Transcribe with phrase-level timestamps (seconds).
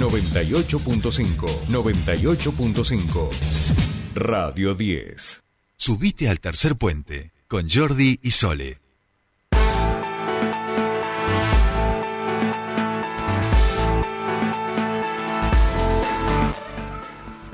[0.00, 3.30] 98.5, 98.5.
[4.14, 5.42] Radio 10.
[5.76, 8.80] Subite al tercer puente con Jordi y Sole.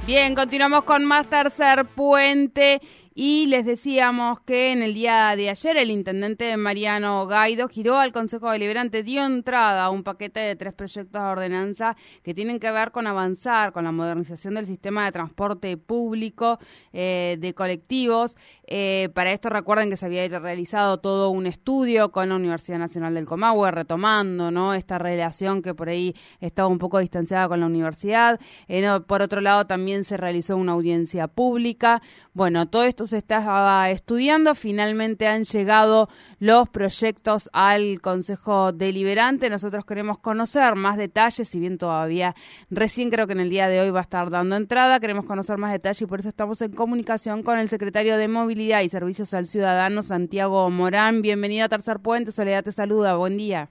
[0.07, 2.81] Bien, continuamos con más tercer puente
[3.19, 8.12] y les decíamos que en el día de ayer el intendente Mariano Gaido giró al
[8.12, 12.71] Consejo Deliberante, dio entrada a un paquete de tres proyectos de ordenanza que tienen que
[12.71, 16.59] ver con avanzar con la modernización del sistema de transporte público
[16.93, 18.37] eh, de colectivos.
[18.67, 23.14] Eh, para esto recuerden que se había realizado todo un estudio con la Universidad Nacional
[23.14, 24.75] del Comahue, retomando ¿no?
[24.75, 28.39] esta relación que por ahí estaba un poco distanciada con la universidad.
[28.68, 32.03] Eh, por otro lado, también se realizó una audiencia pública.
[32.34, 34.55] Bueno, todo esto estaba estudiando.
[34.55, 39.51] Finalmente han llegado los proyectos al Consejo Deliberante.
[39.51, 42.34] Nosotros queremos conocer más detalles, si bien todavía
[42.70, 45.59] recién creo que en el día de hoy va a estar dando entrada, queremos conocer
[45.59, 49.35] más detalles y por eso estamos en comunicación con el secretario de Movilidad y Servicios
[49.35, 51.23] al Ciudadano, Santiago Morán.
[51.23, 52.33] Bienvenido a Tercer Puente.
[52.33, 53.17] Soledad te saluda.
[53.17, 53.70] Buen día.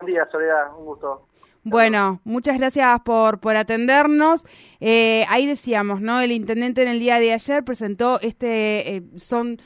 [0.00, 0.76] Buen día, Soledad.
[0.78, 1.27] Un gusto.
[1.70, 4.44] Bueno, muchas gracias por, por atendernos.
[4.80, 6.18] Eh, ahí decíamos, ¿no?
[6.20, 9.58] El intendente en el día de ayer presentó este, eh, son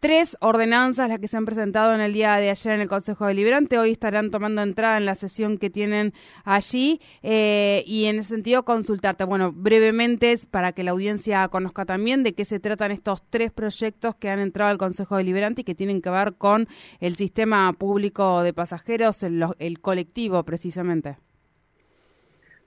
[0.00, 3.26] tres ordenanzas las que se han presentado en el día de ayer en el Consejo
[3.26, 3.78] Deliberante.
[3.78, 8.64] Hoy estarán tomando entrada en la sesión que tienen allí eh, y en ese sentido
[8.64, 13.52] consultarte, bueno, brevemente para que la audiencia conozca también de qué se tratan estos tres
[13.52, 16.68] proyectos que han entrado al Consejo Deliberante y que tienen que ver con
[17.00, 21.18] el sistema público de pasajeros, el colectivo precisamente.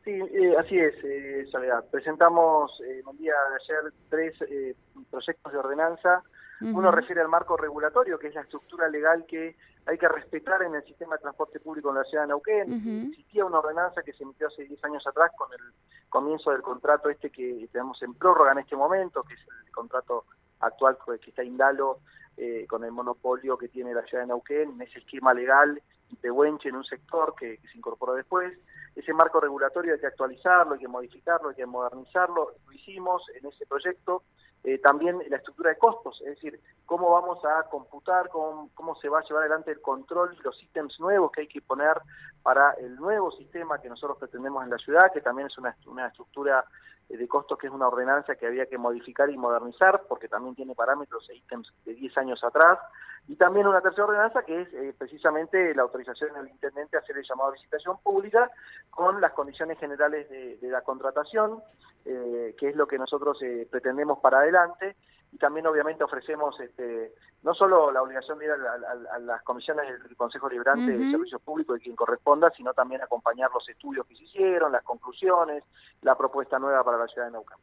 [0.03, 1.85] Sí, eh, así es, eh, Soledad.
[1.89, 4.75] Presentamos eh, en el día de ayer tres eh,
[5.09, 6.21] proyectos de ordenanza.
[6.61, 10.75] Uno refiere al marco regulatorio, que es la estructura legal que hay que respetar en
[10.75, 13.09] el sistema de transporte público en la ciudad de Neuquén.
[13.09, 15.59] Existía una ordenanza que se emitió hace 10 años atrás con el
[16.07, 20.23] comienzo del contrato este que tenemos en prórroga en este momento, que es el contrato
[20.61, 21.99] actual que está Indalo
[22.37, 25.81] eh, con el monopolio que tiene la ciudad de Neuquén, en ese esquema legal
[26.21, 28.57] de Huenche en un sector que, que se incorporó después
[28.95, 33.47] ese marco regulatorio hay que actualizarlo, hay que modificarlo, hay que modernizarlo, lo hicimos en
[33.47, 34.23] ese proyecto,
[34.63, 39.09] eh, también la estructura de costos, es decir, cómo vamos a computar, cómo, cómo se
[39.09, 41.99] va a llevar adelante el control los ítems nuevos que hay que poner
[42.43, 46.07] para el nuevo sistema que nosotros pretendemos en la ciudad, que también es una, una
[46.07, 46.63] estructura
[47.09, 50.75] de costos que es una ordenanza que había que modificar y modernizar, porque también tiene
[50.75, 52.79] parámetros e ítems de 10 años atrás,
[53.27, 57.17] y también una tercera ordenanza que es eh, precisamente la autorización del intendente a hacer
[57.17, 58.51] el llamado a visitación pública
[58.89, 61.61] con las condiciones generales de, la contratación,
[62.05, 64.95] eh, que es lo que nosotros eh, pretendemos para adelante,
[65.31, 67.13] y también obviamente ofrecemos este,
[67.43, 71.75] no solo la obligación de ir a, las comisiones del Consejo Liberante de Servicios Públicos
[71.77, 75.63] de quien corresponda, sino también acompañar los estudios que se hicieron, las conclusiones,
[76.01, 77.57] la propuesta nueva para la ciudad de Neuquén.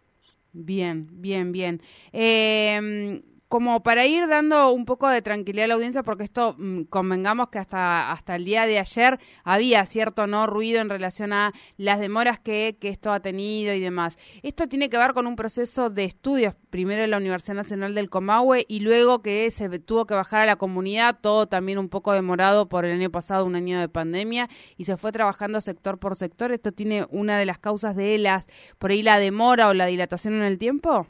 [0.53, 1.81] Bien, bien, bien.
[2.13, 6.83] Eh, como para ir dando un poco de tranquilidad a la audiencia, porque esto mm,
[6.83, 11.53] convengamos que hasta, hasta el día de ayer había cierto no ruido en relación a
[11.77, 14.17] las demoras que, que esto ha tenido y demás.
[14.45, 18.09] Esto tiene que ver con un proceso de estudios, primero en la Universidad Nacional del
[18.09, 22.13] Comahue y luego que se tuvo que bajar a la comunidad, todo también un poco
[22.13, 26.15] demorado por el año pasado, un año de pandemia, y se fue trabajando sector por
[26.15, 26.53] sector.
[26.53, 28.47] ¿Esto tiene una de las causas de las,
[28.79, 31.09] por ahí la demora o la dilatación en el tiempo?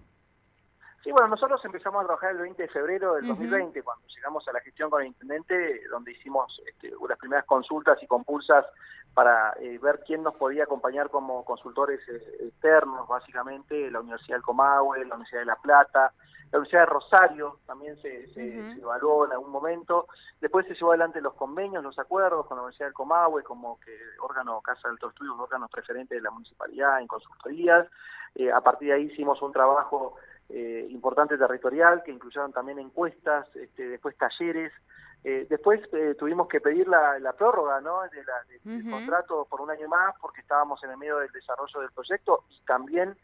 [1.02, 4.52] Sí, bueno, nosotros empezamos a trabajar el 20 de febrero del 2020, cuando llegamos a
[4.52, 8.66] la gestión con el intendente, donde hicimos este, las primeras consultas y compulsas
[9.14, 14.42] para eh, ver quién nos podía acompañar como consultores eh, externos, básicamente, la Universidad del
[14.42, 16.12] Comahue, la Universidad de La Plata,
[16.52, 18.24] la Universidad de Rosario también se,
[18.78, 20.08] evaluó en algún momento.
[20.40, 23.96] Después se llevó adelante los convenios, los acuerdos con la Universidad del Comahue, como que
[24.20, 27.86] órgano Casa de Alto Estudios, órganos preferentes de la municipalidad en consultorías.
[28.34, 30.16] Eh, a partir de ahí hicimos un trabajo
[30.52, 34.72] eh, importante territorial que incluyeron también encuestas, este, después talleres.
[35.22, 38.02] Eh, después eh, tuvimos que pedir la, prórroga ¿no?
[38.02, 38.24] de
[38.70, 42.44] del contrato por un año más porque estábamos en el medio del desarrollo del proyecto
[42.48, 43.14] y también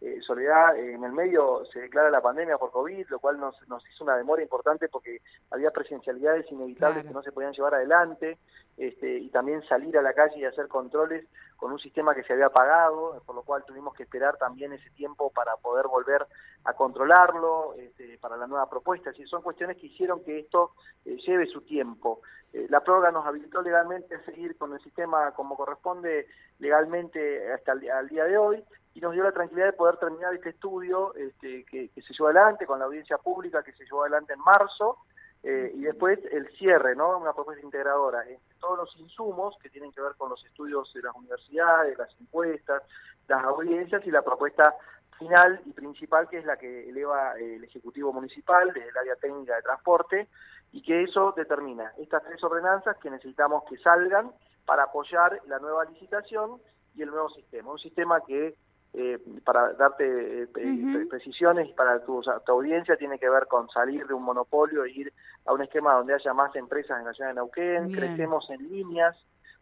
[0.00, 3.82] eh, Soledad, en el medio se declara la pandemia por COVID, lo cual nos, nos
[3.88, 8.38] hizo una demora importante porque había presencialidades inevitables que no se podían llevar adelante,
[8.76, 11.26] este, y también salir a la calle y hacer controles
[11.56, 14.90] con un sistema que se había apagado, por lo cual tuvimos que esperar también ese
[14.90, 16.26] tiempo para poder volver
[16.64, 19.10] a controlarlo este, para la nueva propuesta.
[19.10, 20.72] Así son cuestiones que hicieron que esto
[21.06, 22.20] eh, lleve su tiempo.
[22.52, 26.26] Eh, la prórroga nos habilitó legalmente a seguir con el sistema como corresponde
[26.58, 28.64] legalmente hasta el, al día de hoy
[28.96, 32.64] y nos dio la tranquilidad de poder terminar este estudio este, que, se llevó adelante
[32.64, 34.96] con la audiencia pública que se llevó adelante en marzo
[35.42, 37.18] eh, y después el cierre, ¿no?
[37.18, 38.24] Una propuesta integradora.
[38.58, 42.84] todos los insumos que tienen que ver con los estudios de las universidades, las encuestas,
[43.28, 44.74] las audiencias y la propuesta
[45.18, 49.56] final y principal que es la que eleva el Ejecutivo Municipal desde el área técnica
[49.56, 50.28] de transporte
[50.72, 54.32] y que eso determina estas tres ordenanzas que necesitamos que salgan
[54.64, 56.62] para apoyar la nueva licitación
[56.96, 57.70] y el nuevo sistema.
[57.70, 58.56] Un sistema que,
[58.96, 64.14] eh, para darte eh, precisiones para tu, tu, audiencia, tiene que ver con salir de
[64.14, 65.12] un monopolio e ir
[65.44, 69.16] a un esquema donde haya más empresas en la ciudad de Neuquén, crecemos en líneas,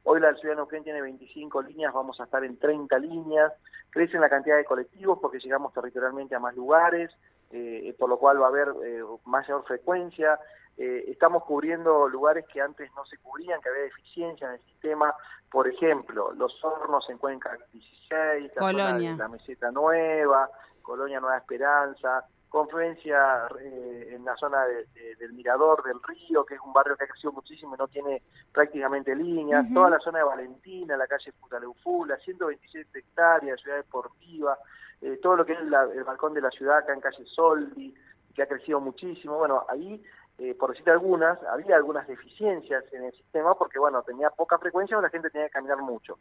[0.06, 3.52] Hoy la ciudad de Neuquén tiene 25 líneas, vamos a estar en 30 líneas.
[3.88, 7.10] Crece la cantidad de colectivos porque llegamos territorialmente a más lugares,
[7.50, 10.38] eh, por lo cual va a haber eh, mayor frecuencia.
[10.76, 15.14] Eh, estamos cubriendo lugares que antes no se cubrían, que había deficiencia en el sistema.
[15.50, 19.14] Por ejemplo, los hornos en Cuenca 16, Colonia.
[19.16, 20.50] la Meseta Nueva,
[20.82, 22.24] Colonia Nueva Esperanza,
[22.54, 27.08] confluencia eh, en la zona del Mirador del Río, que es un barrio que ha
[27.08, 28.22] crecido muchísimo y no tiene
[28.52, 34.56] prácticamente líneas, toda la zona de Valentina, la calle Futaleufula, 127 hectáreas, ciudad deportiva,
[35.00, 37.92] eh, todo lo que es el balcón de la ciudad acá en calle Soldi,
[38.32, 39.36] que ha crecido muchísimo.
[39.36, 40.00] Bueno, ahí,
[40.38, 44.98] eh, por decirte algunas, había algunas deficiencias en el sistema porque, bueno, tenía poca frecuencia
[44.98, 46.18] o la gente tenía que caminar mucho.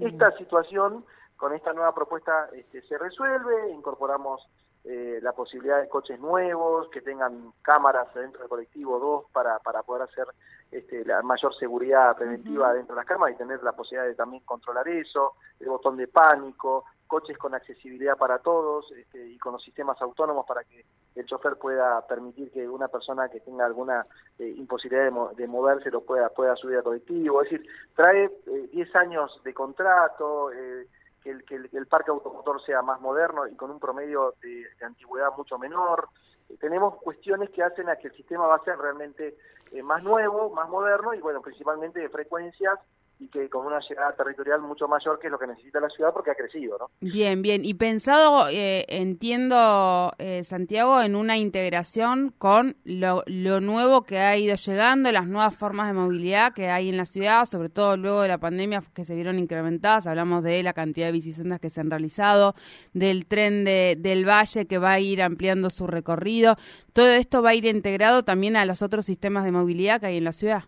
[0.00, 1.04] Esta situación,
[1.36, 4.48] con esta nueva propuesta, este, se resuelve, incorporamos
[4.84, 9.82] eh, la posibilidad de coches nuevos, que tengan cámaras dentro del colectivo, dos, para, para
[9.82, 10.28] poder hacer
[10.70, 14.44] este, la mayor seguridad preventiva dentro de las cámaras y tener la posibilidad de también
[14.44, 19.64] controlar eso, el botón de pánico, coches con accesibilidad para todos este, y con los
[19.64, 20.84] sistemas autónomos para que
[21.16, 24.06] el chofer pueda permitir que una persona que tenga alguna
[24.38, 27.42] eh, imposibilidad de, moverse lo pueda, pueda subir al colectivo.
[27.42, 28.30] Es decir, trae
[28.72, 30.86] 10 eh, años de contrato, eh,
[31.22, 36.08] que el, parque automotor sea más moderno y con un promedio de, antigüedad mucho menor.
[36.48, 39.36] Eh, tenemos cuestiones que hacen a que el sistema va a ser realmente
[39.82, 42.78] más nuevo, más moderno y bueno, principalmente de frecuencias
[43.18, 46.30] y que con una llegada territorial mucho mayor que lo que necesita la ciudad porque
[46.30, 46.90] ha crecido, ¿no?
[47.00, 47.64] Bien, bien.
[47.64, 54.36] Y pensado, eh, entiendo, eh, Santiago, en una integración con lo, lo, nuevo que ha
[54.36, 58.20] ido llegando, las nuevas formas de movilidad que hay en la ciudad, sobre todo luego
[58.20, 60.06] de la pandemia que se vieron incrementadas.
[60.06, 62.54] Hablamos de la cantidad de bicisendas que se han realizado,
[62.92, 66.56] del tren de, del Valle que va a ir ampliando su recorrido.
[66.92, 70.18] Todo esto va a ir integrado también a los otros sistemas de movilidad que hay
[70.18, 70.64] en la ciudad.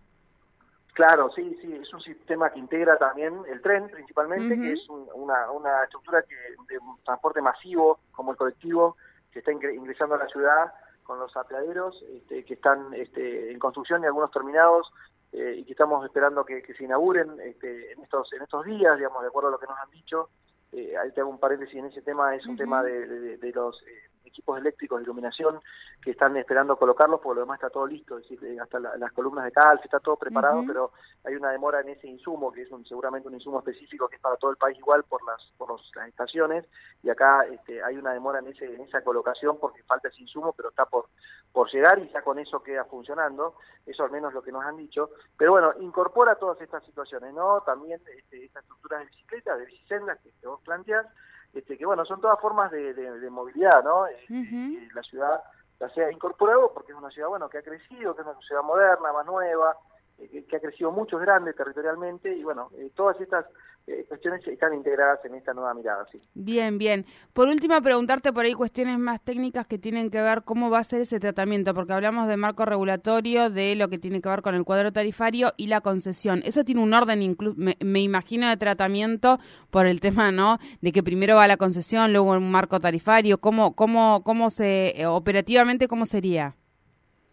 [0.99, 5.49] Claro, sí, sí, es un sistema que integra también el tren principalmente, que es una,
[5.49, 8.97] una estructura que, de transporte masivo como el colectivo
[9.31, 10.73] que está ingresando a la ciudad
[11.03, 14.91] con los apeaderos este, que están este, en construcción y algunos terminados
[15.31, 19.21] eh, y que estamos esperando que, se inauguren este, en estos en estos días, digamos,
[19.21, 20.27] de acuerdo a lo que nos han dicho.
[20.73, 23.81] Eh, ahí te hago un paréntesis en ese tema, es un tema de, de, los
[23.83, 25.59] eh, equipos eléctricos de iluminación
[26.01, 29.11] que están esperando colocarlos, porque lo demás está todo listo, es decir, eh, hasta las
[29.11, 30.91] columnas de calce, está todo preparado, pero
[31.25, 34.21] hay una demora en ese insumo, que es un, seguramente un insumo específico que es
[34.21, 36.65] para todo el país igual por las por las estaciones,
[37.03, 40.53] y acá este, hay una demora en, ese, en esa colocación porque falta ese insumo,
[40.53, 41.07] pero está por,
[41.51, 43.55] por llegar y ya con eso queda funcionando,
[43.85, 47.61] eso al menos lo que nos han dicho, pero bueno, incorpora todas estas situaciones, ¿no?
[47.61, 51.05] También este, estas estructuras de bicicleta, de bicisendas que, que vos planteas,
[51.53, 54.05] este, que bueno, son todas formas de, de, movilidad, ¿no?
[54.07, 55.41] Este, la ciudad
[55.79, 58.63] la sea incorporado porque es una ciudad, bueno, que ha crecido, que es una ciudad
[58.63, 63.19] moderna, más nueva, eh, que, ha crecido mucho, es grande territorialmente, y bueno, eh, todas
[63.21, 63.45] estas
[63.87, 66.05] eh, cuestiones están integradas en esta nueva mirada.
[66.05, 66.19] Sí.
[66.33, 67.05] Bien, bien.
[67.33, 70.83] Por último, preguntarte por ahí cuestiones más técnicas que tienen que ver cómo va a
[70.83, 74.55] ser ese tratamiento, porque hablamos de marco regulatorio, de lo que tiene que ver con
[74.55, 76.41] el cuadro tarifario y la concesión.
[76.45, 79.39] Eso tiene un orden, me, me, imagino, de tratamiento
[79.69, 80.57] por el tema, ¿no?
[80.81, 83.39] De que primero va la concesión, luego un marco tarifario.
[83.39, 86.55] ¿Cómo, cómo, cómo se, operativamente, cómo sería?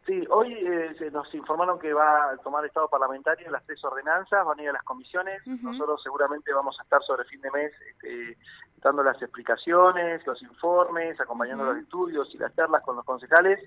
[0.06, 4.60] Sí, hoy eh, nos informaron que va a tomar estado parlamentario las tres ordenanzas, van
[4.60, 5.44] a ir a las comisiones.
[5.46, 8.38] Nosotros seguramente vamos a estar sobre fin de mes este,
[8.80, 13.58] dando las explicaciones, los informes, acompañando los estudios y las charlas con los concejales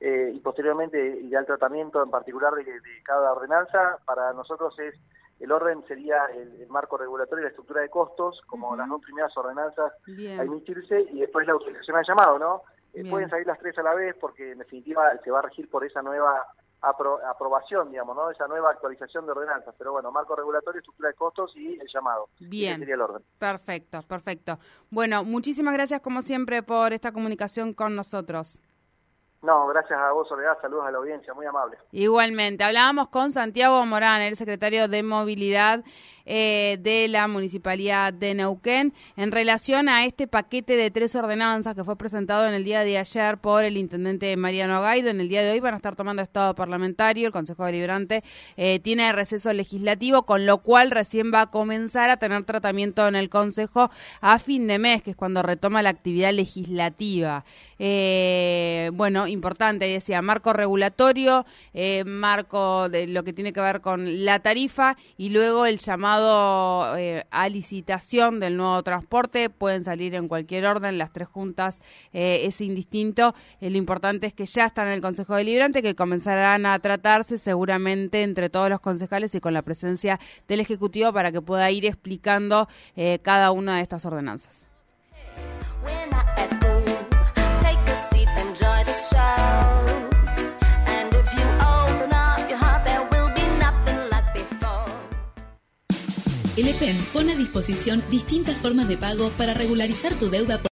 [0.00, 2.64] eh, y posteriormente irá el tratamiento en particular de,
[3.02, 3.96] cada ordenanza.
[4.04, 4.94] Para nosotros es
[5.40, 9.34] el orden sería el, marco regulatorio y la estructura de costos, como las dos primeras
[9.38, 12.62] ordenanzas a emitirse, y después la utilización al llamado, ¿no?
[12.94, 15.68] Eh, pueden salir las tres a la vez porque en definitiva se va a regir
[15.68, 16.46] por esa nueva
[16.80, 18.30] aprobación, digamos, ¿no?
[18.30, 19.74] Esa nueva actualización de ordenanzas.
[19.76, 22.28] Pero bueno, marco regulatorio, estructura de costos y el llamado.
[22.38, 22.78] Bien.
[22.78, 23.22] Sería el orden.
[23.38, 24.58] Perfecto, perfecto.
[24.90, 28.60] Bueno, muchísimas gracias como siempre por esta comunicación con nosotros.
[29.40, 30.58] No, gracias a vos, Soledad.
[30.60, 31.78] Saludos a la audiencia, muy amable.
[31.92, 32.64] Igualmente.
[32.64, 35.84] Hablábamos con Santiago Morán, el secretario de Movilidad
[36.30, 41.84] eh, de la Municipalidad de Neuquén, en relación a este paquete de tres ordenanzas que
[41.84, 45.08] fue presentado en el día de ayer por el intendente Mariano Gaido.
[45.08, 47.28] En el día de hoy van a estar tomando estado parlamentario.
[47.28, 48.24] El Consejo Deliberante
[48.56, 53.14] eh, tiene receso legislativo, con lo cual recién va a comenzar a tener tratamiento en
[53.14, 53.88] el Consejo
[54.20, 57.44] a fin de mes, que es cuando retoma la actividad legislativa.
[57.78, 64.24] Eh, bueno, importante, decía, marco regulatorio, eh, marco de lo que tiene que ver con
[64.24, 69.50] la tarifa y luego el llamado eh, a licitación del nuevo transporte.
[69.50, 71.80] Pueden salir en cualquier orden, las tres juntas
[72.12, 73.34] eh, es indistinto.
[73.60, 78.22] lo importante es que ya están en el Consejo Deliberante, que comenzarán a tratarse seguramente
[78.22, 82.68] entre todos los concejales y con la presencia del Ejecutivo para que pueda ir explicando
[83.22, 84.67] cada una de estas ordenanzas.
[96.80, 100.62] El EPEN pone a disposición distintas formas de pago para regularizar tu deuda